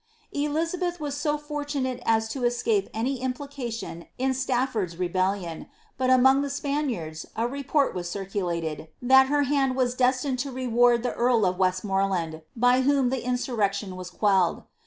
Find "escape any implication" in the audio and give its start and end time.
2.43-4.07